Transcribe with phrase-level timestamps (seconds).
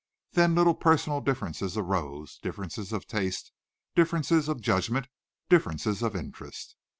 [0.31, 3.51] Then little personal differences arose, differences of taste,
[3.93, 5.07] differences of judgment,
[5.47, 6.75] differences of interest.